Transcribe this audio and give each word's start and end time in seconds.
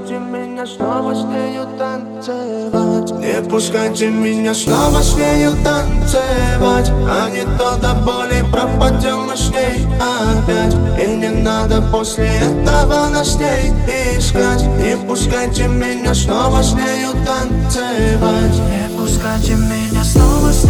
пускайте 0.00 0.18
меня 0.18 0.66
снова 0.66 1.14
с 1.14 1.24
нею 1.24 1.66
танцевать. 1.78 3.10
Не 3.18 3.48
пускайте 3.48 4.08
меня 4.08 4.54
снова 4.54 5.00
с 5.02 5.14
нею 5.14 5.52
танцевать. 5.62 6.90
А 7.08 7.28
не 7.30 7.42
то 7.58 7.76
до 7.76 7.94
боли 7.94 8.44
пропадем 8.50 9.26
мы 9.26 9.36
с 9.36 9.50
ней 9.50 9.86
опять. 9.98 10.74
И 11.02 11.16
не 11.16 11.28
надо 11.28 11.82
после 11.92 12.28
этого 12.28 13.08
на 13.08 13.24
с 13.24 13.36
ней 13.36 13.72
искать. 14.16 14.62
Не 14.78 14.96
пускайте 15.06 15.68
меня 15.68 16.14
снова 16.14 16.62
с 16.62 16.72
нею 16.72 17.12
танцевать. 17.26 18.56
Не 18.70 18.96
пускайте 18.96 19.54
меня 19.54 20.04
снова 20.04 20.50
с 20.50 20.64
нею 20.64 20.69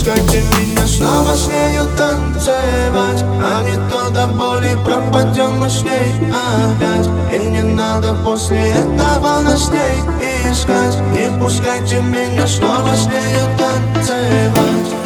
пускайте 0.00 0.40
меня 0.40 0.86
снова 0.86 1.34
с 1.34 1.46
нею 1.48 1.84
танцевать 1.96 3.22
А 3.42 3.62
не 3.62 3.76
то 3.90 4.08
до 4.08 4.26
боли 4.28 4.74
пропадем 4.82 5.58
мы 5.58 5.68
с 5.68 5.82
ней 5.82 6.14
опять. 6.30 7.06
И 7.32 7.46
не 7.46 7.62
надо 7.62 8.14
после 8.24 8.70
этого 8.70 9.40
нас 9.42 9.70
ней 9.70 10.50
искать. 10.50 10.96
Не 11.12 11.38
пускайте 11.38 12.00
меня 12.00 12.46
снова 12.46 12.94
с 12.94 13.06
нею 13.06 13.46
танцевать 13.58 14.99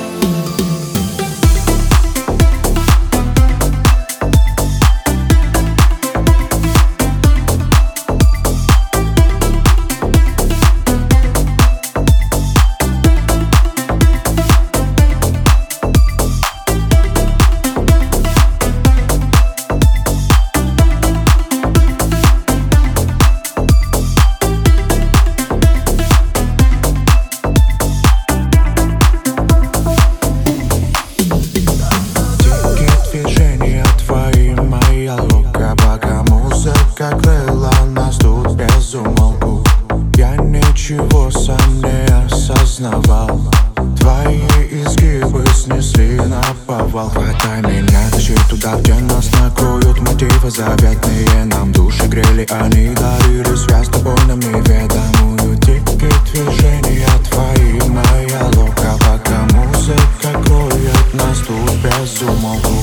Хватай 47.14 47.62
меня, 47.62 48.10
тащи 48.10 48.34
туда, 48.50 48.74
где 48.80 48.94
нас 48.94 49.30
накроют 49.40 50.00
Мотивы 50.00 50.50
заветные. 50.50 51.44
Нам 51.44 51.70
души 51.70 52.06
грели 52.06 52.44
Они 52.50 52.88
дарили 52.88 53.54
связь 53.54 53.86
с 53.86 53.90
тобой 53.90 54.16
нам 54.26 54.40
неведомую 54.40 55.54
Дикие 55.58 56.10
движения 56.32 57.06
твои, 57.30 57.78
моя 57.88 58.44
лука 58.56 58.98
Пока 58.98 59.46
музыка 59.56 60.42
кроет 60.44 61.14
нас 61.14 61.38
тут 61.46 61.70
без 61.84 62.22
умолку. 62.22 62.82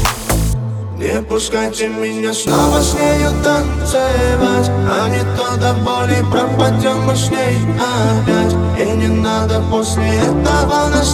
Не 0.97 1.19
пускайте 1.23 1.87
меня 1.87 2.31
снова 2.31 2.79
с 2.79 2.93
нею 2.93 3.31
танцевать. 3.43 4.69
А 4.69 5.09
не 5.09 5.19
то 5.35 5.57
до 5.57 5.73
боли 5.73 6.23
пропадем 6.31 7.01
мы 7.05 7.15
с 7.15 7.29
ней 7.31 7.57
опять. 7.75 8.53
И 8.79 8.85
не 8.97 9.07
надо 9.07 9.61
после 9.71 10.07
этого 10.19 10.89
нас 10.89 11.10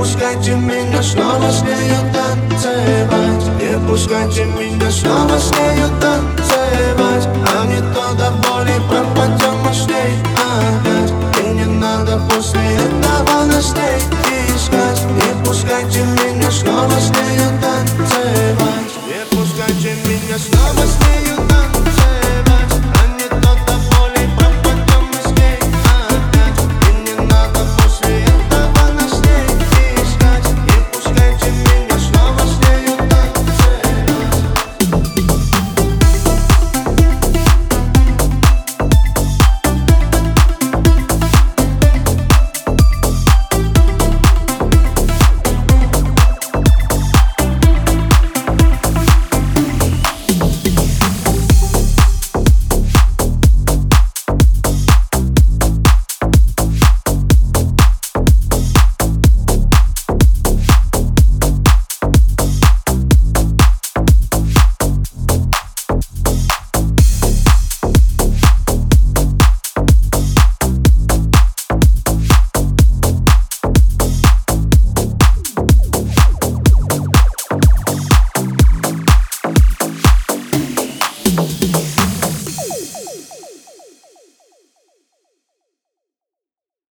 пускайте 0.00 0.52
меня 0.54 1.02
снова 1.02 1.50
с 1.50 1.60
нею 1.60 2.00
танцевать. 2.14 3.44
Не 3.60 3.86
пускайте 3.86 4.44
меня 4.46 4.90
снова 4.90 5.38
с 5.38 5.50
нею 5.52 5.88
танцевать. 6.00 7.28
А 7.54 7.66
не 7.66 7.80
то 7.92 8.14
до 8.14 8.30
боли 8.42 8.72
пропадем 8.88 9.56
мы 9.62 9.74
с 9.74 9.86
ней 9.86 10.16
опять. 10.36 11.12
И 11.44 11.48
не 11.50 11.66
надо 11.66 12.18
после 12.30 12.76
этого 12.76 13.44
нас 13.44 13.74
ней 13.74 14.56
искать. 14.56 15.02
Не 15.16 15.44
пускайте 15.44 16.00
меня 16.00 16.50
снова 16.50 16.98
с 16.98 17.10
нею 17.10 17.50
танцевать. 17.60 18.69